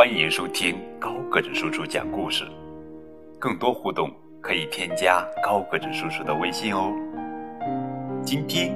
[0.00, 2.42] 欢迎收听高个子叔叔讲故事。
[3.38, 4.10] 更多互动
[4.40, 6.90] 可以添加高个子叔叔的微信哦。
[8.22, 8.74] 今天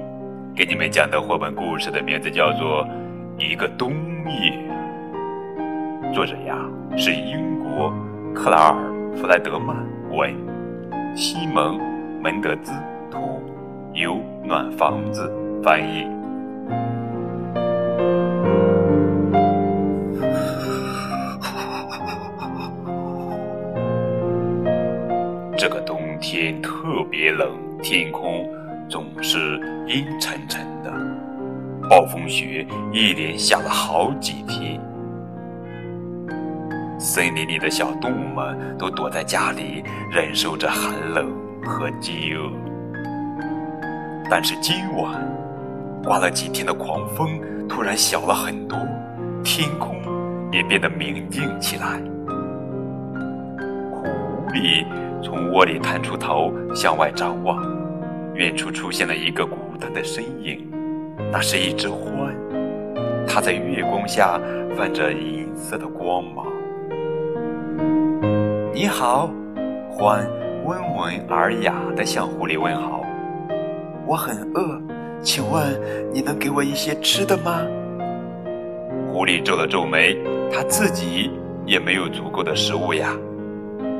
[0.54, 2.84] 给你们讲的绘本故事的名字叫做
[3.38, 3.94] 《一个冬
[4.26, 4.52] 夜》，
[6.12, 6.58] 作者呀
[6.94, 7.90] 是英国
[8.34, 8.76] 克拉尔·
[9.16, 9.74] 弗莱德曼
[10.10, 10.30] 文，
[11.16, 11.78] 西蒙·
[12.20, 12.70] 门德兹
[13.10, 13.40] 图，
[13.94, 16.06] 由暖房子翻译。
[25.56, 27.48] 这个冬天特别冷，
[27.80, 28.44] 天空
[28.88, 29.38] 总是
[29.86, 30.92] 阴沉沉的，
[31.88, 34.80] 暴风雪一连下了好几天。
[36.98, 41.32] 森林里的小动物们都躲在家里，忍受着寒冷
[41.64, 42.50] 和饥饿。
[44.28, 45.22] 但是今晚，
[46.02, 48.76] 刮了几天的狂风突然小了很多，
[49.44, 49.94] 天空
[50.50, 52.00] 也变得明净起来。
[53.92, 54.08] 狐
[54.52, 54.84] 狸。
[55.24, 57.64] 从窝里探出头，向外张望，
[58.34, 60.70] 远处出现了一个孤单的身影，
[61.32, 62.30] 那是一只獾，
[63.26, 64.38] 它在月光下
[64.76, 66.46] 泛着银色的光芒。
[68.74, 69.30] 你好，
[69.96, 70.20] 獾
[70.66, 73.02] 温文尔雅地向狐狸问好。
[74.06, 74.78] 我很饿，
[75.22, 75.80] 请问
[76.12, 77.62] 你能给我一些吃的吗？
[79.10, 80.14] 狐狸皱了皱眉，
[80.52, 81.30] 它自己
[81.64, 83.08] 也没有足够的食物呀。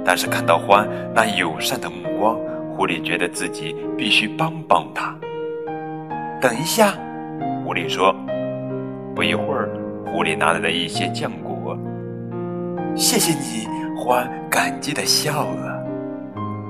[0.05, 2.36] 但是看到獾那友善的目光，
[2.77, 5.16] 狐狸觉得自己必须帮帮他。
[6.41, 6.92] 等一下，
[7.64, 8.14] 狐狸说。
[9.14, 9.70] 不一会儿，
[10.06, 11.78] 狐狸拿来了一些浆果。
[12.96, 15.83] 谢谢你，獾感激的笑了。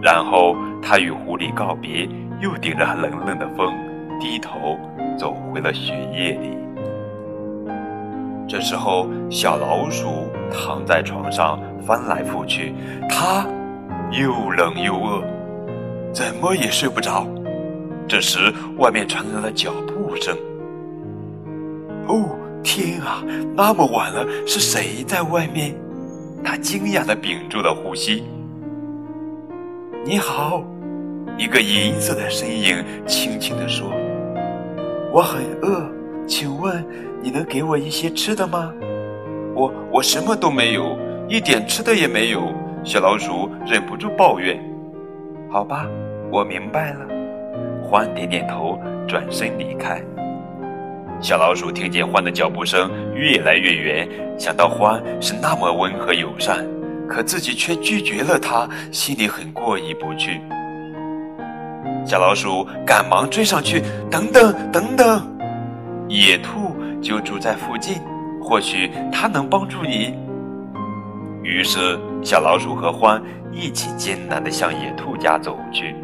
[0.02, 2.08] 然后他与狐狸告别，
[2.40, 3.72] 又顶着冷冷的风，
[4.20, 4.78] 低头
[5.18, 6.56] 走回了雪夜里。
[8.46, 12.74] 这时候，小老鼠躺在床上翻来覆去，
[13.08, 13.46] 他
[14.10, 15.22] 又冷又饿，
[16.12, 17.26] 怎么也睡不着。
[18.08, 20.36] 这时，外面传来了脚步声。
[22.06, 23.22] 哦，天啊，
[23.56, 25.74] 那么晚了，是谁在外面？
[26.44, 28.24] 他惊讶地屏住了呼吸。
[30.04, 30.62] 你好，
[31.38, 33.90] 一个银色的身影轻轻地说
[35.12, 35.90] ：“我很饿。”
[36.26, 36.82] 请问
[37.22, 38.72] 你能给我一些吃的吗？
[39.54, 40.96] 我我什么都没有，
[41.28, 42.52] 一点吃的也没有。
[42.84, 44.60] 小老鼠忍不住抱怨。
[45.50, 45.86] 好吧，
[46.30, 47.06] 我明白了。
[47.88, 50.02] 獾点点头，转身离开。
[51.20, 56.66] 小老鼠听见獾的脚步声越来越远，想到獾是那么温和友善，
[57.08, 60.40] 可自己却拒绝了它，心里很过意不去。
[62.04, 63.80] 小老鼠赶忙追上去，
[64.10, 65.26] 等等，等等。
[66.08, 67.94] 野兔就住在附近，
[68.42, 70.14] 或许它能帮助你。
[71.44, 73.22] 于是，小老鼠和獾
[73.52, 75.94] 一起艰难地向野兔家走去。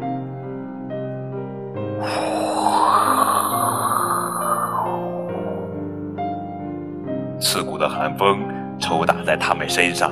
[7.39, 8.39] 刺骨的寒风
[8.79, 10.11] 抽打在它们身上，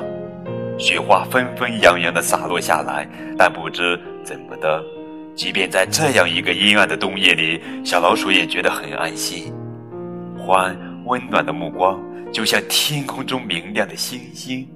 [0.79, 3.07] 雪花纷纷扬扬地洒落下来。
[3.37, 4.83] 但不知怎么的，
[5.35, 9.53] 即便在这样一个阴暗的冬夜里，小老鼠也觉得很安心。
[10.39, 10.75] 獾
[11.05, 11.99] 温暖的目光
[12.33, 14.67] 就像天空中明亮的星星。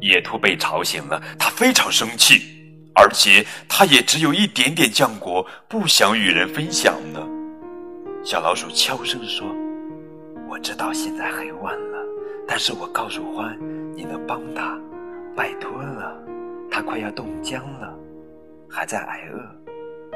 [0.00, 2.42] 野兔被吵醒了，它非常生气，
[2.94, 7.20] 而且它也只有一点点浆果，不想与人分享呢。
[8.24, 9.46] 小老鼠悄声说
[10.48, 11.98] ：“我知道现在很晚了，
[12.46, 13.56] 但是我告诉獾，
[13.94, 14.78] 你能帮他，
[15.36, 16.16] 拜托了，
[16.70, 17.94] 他快要冻僵了，
[18.68, 19.40] 还在挨饿，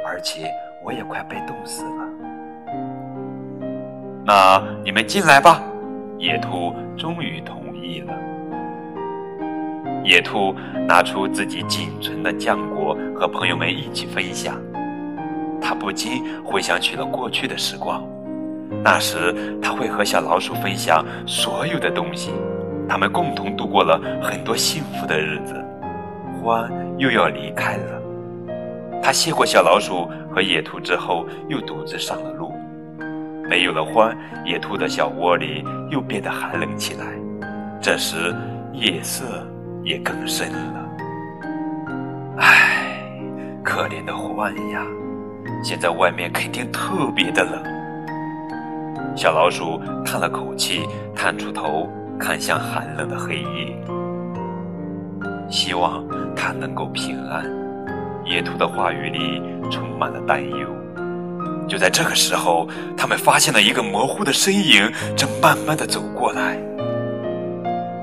[0.06, 0.50] 而且
[0.84, 2.08] 我也快被冻死了。”
[4.26, 5.62] 那你们进来吧，
[6.18, 8.12] 野兔终于同意了。
[10.04, 10.54] 野兔
[10.86, 14.60] 拿出自己仅存的浆果，和朋友们一起分享。
[15.60, 18.02] 他不禁回想起了过去的时光，
[18.82, 22.32] 那时他会和小老鼠分享所有的东西，
[22.88, 25.54] 他们共同度过了很多幸福的日子。
[26.42, 26.68] 獾
[26.98, 28.02] 又要离开了，
[29.00, 32.52] 他谢过小老鼠和野兔之后，又独自上了路。
[33.48, 37.06] 没有了獾，野兔的小窝里又变得寒冷起来。
[37.80, 38.34] 这时，
[38.72, 39.46] 夜色
[39.82, 40.88] 也更深了。
[42.38, 43.02] 唉，
[43.62, 44.86] 可怜的獾呀，
[45.62, 47.62] 现在外面肯定特别的冷。
[49.14, 51.88] 小老鼠叹了口气，探出头
[52.18, 53.76] 看向寒冷的黑夜，
[55.50, 56.04] 希望
[56.34, 57.44] 它能够平安。
[58.24, 60.66] 野兔的话语里充满了担忧。
[61.68, 66.56] 就在这个时候，他们发现了一个模糊的身影正慢慢的走过来。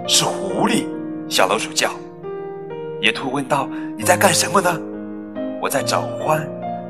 [0.07, 0.85] 是狐狸！
[1.29, 1.91] 小老鼠叫。
[2.99, 4.69] 野兔问道：“你在干什么呢？”
[5.61, 6.41] 我在找獾，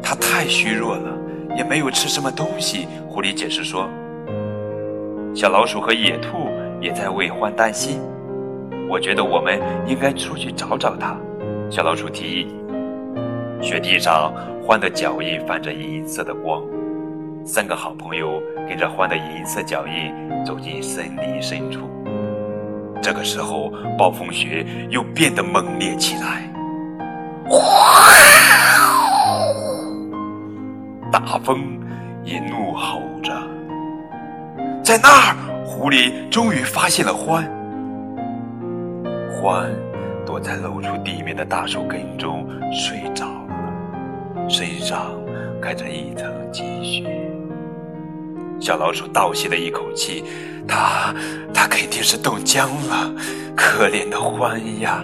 [0.02, 1.12] 它太虚弱了，
[1.58, 2.88] 也没有吃什么东西。
[3.08, 3.90] 狐狸解释说。
[5.36, 6.50] 小老鼠和野兔
[6.82, 8.00] 也在为獾担心。
[8.90, 11.16] 我觉得我们应该出去找找它。
[11.70, 12.48] 小老鼠提议。
[13.62, 14.34] 雪地上，
[14.66, 16.64] 獾的脚印泛着银色的光。
[17.46, 21.82] 三个好朋友跟着獾的银色脚印走进森林深处。
[23.02, 26.44] 这个时候，暴风雪又变得猛烈起来，
[31.12, 31.80] 大风
[32.24, 33.32] 也怒吼着。
[34.84, 35.36] 在那儿，
[35.66, 37.44] 狐狸终于发现了獾。
[39.42, 39.70] 獾
[40.26, 45.12] 躲在露出地面的大树根中睡着了，身上
[45.62, 47.29] 盖着一层积雪。
[48.60, 50.24] 小老鼠倒吸了一口气，
[50.68, 51.14] 它，
[51.54, 53.12] 它肯定是冻僵了，
[53.56, 55.04] 可怜的獾呀！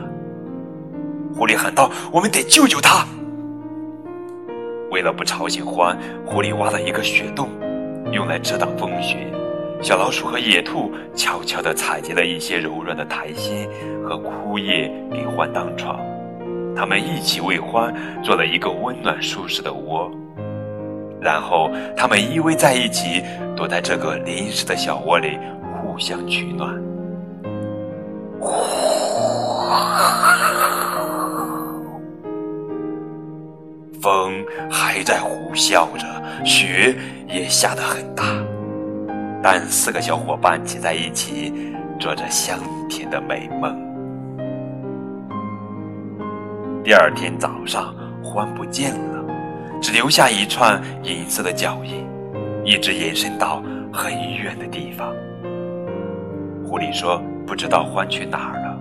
[1.35, 3.05] 狐狸喊道：“我们得救救它！”
[4.91, 7.49] 为了不吵醒獾，狐狸挖了一个雪洞，
[8.11, 9.17] 用来遮挡风雪。
[9.81, 13.53] 小老鼠和野兔悄悄地采集了一些柔软的苔藓
[14.03, 15.99] 和枯叶给獾当床，
[16.75, 17.93] 他们一起为獾
[18.23, 20.09] 做了一个温暖舒适的窝。
[21.21, 23.21] 然后他们依偎在一起，
[23.55, 25.39] 躲在这个临时的小窝里，
[25.81, 26.75] 互相取暖。
[34.01, 36.05] 风还在呼啸着，
[36.45, 36.95] 雪
[37.27, 38.23] 也下得很大，
[39.41, 43.75] 但四个小伙伴挤在一起，做着香甜的美梦。
[46.83, 49.25] 第二天早上，獾不见了。
[49.81, 52.04] 只留下一串银色的脚印，
[52.65, 53.61] 一直延伸到
[53.93, 55.13] 很远的地方。
[56.65, 58.75] 狐狸说：“不知道獾去哪儿了，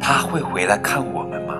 [0.00, 1.54] 他会回来看我们吗？”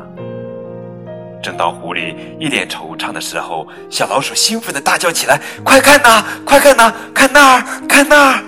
[1.43, 8.43] 正当狐狸一脸惆怅的时候，小老鼠兴奋地大叫起来：“快看呐，快看呐，看那儿，看那儿！”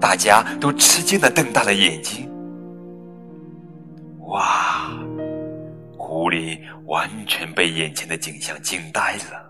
[0.00, 2.28] 大家都吃惊地瞪大了眼睛。
[4.26, 4.90] 哇！
[5.96, 9.43] 狐狸完全被眼前的景象惊呆了。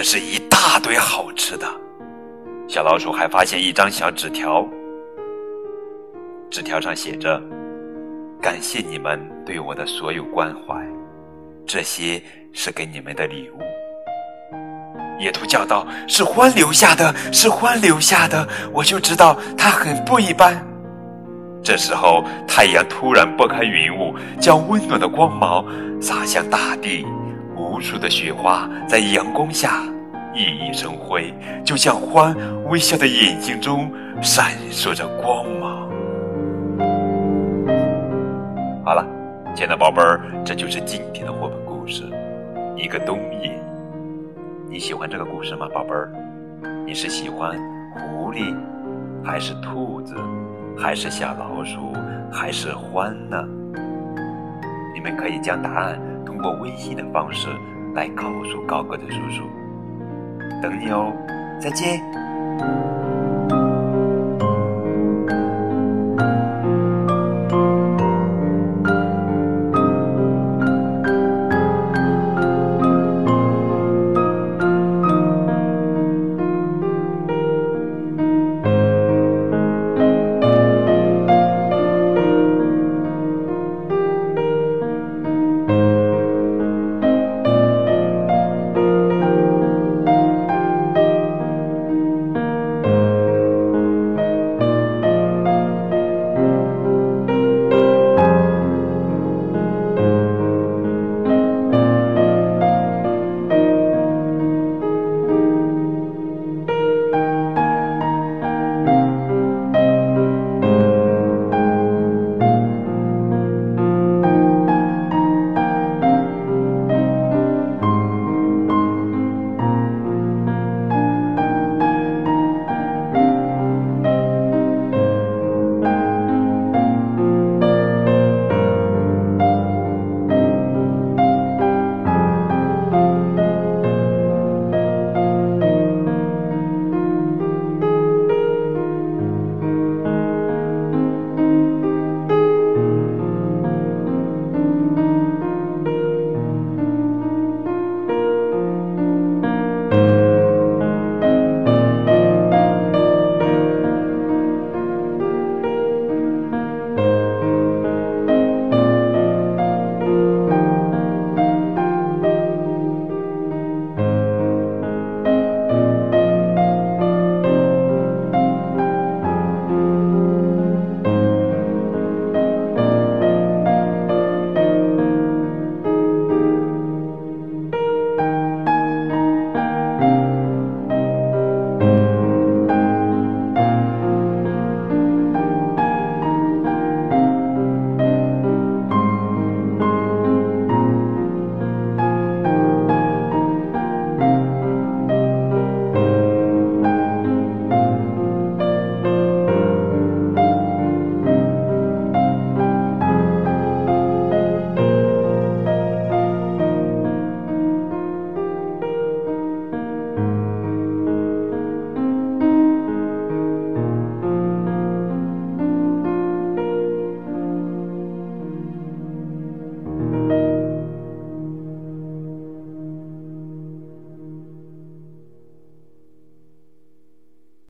[0.00, 1.66] 这是一大堆好吃的。
[2.66, 4.66] 小老鼠还发现一张小纸条，
[6.50, 7.38] 纸条上写着
[8.40, 10.74] ：“感谢你们对我的所有关怀，
[11.66, 12.18] 这些
[12.54, 13.60] 是给你们的礼物。”
[15.20, 20.66] 野兔叫道：“是獾留下的，是獾留下的，我就知道它很不一般。”
[21.62, 25.62] 这时候，太阳突然拨开云雾，将温暖的光芒
[26.00, 27.04] 洒向大地。
[27.80, 29.82] 无数的雪花在阳光下
[30.34, 31.32] 熠熠生辉，
[31.64, 32.36] 就像欢
[32.68, 33.90] 微笑的眼睛中
[34.20, 35.88] 闪烁着光芒。
[38.84, 39.02] 好了，
[39.54, 42.02] 亲爱的宝贝儿，这就是今天的绘本故事
[42.76, 43.48] 《一个冬夜》。
[44.68, 46.12] 你喜欢这个故事吗，宝贝儿？
[46.84, 47.58] 你是喜欢
[47.94, 48.54] 狐狸，
[49.24, 50.14] 还是兔子？
[50.76, 51.94] 还是小老鼠，
[52.30, 53.42] 还是獾呢？
[54.94, 57.48] 你们可以将答案通过微信的方式
[57.94, 59.44] 来告诉高个子叔叔。
[60.62, 61.12] 等你哦，
[61.60, 62.00] 再见。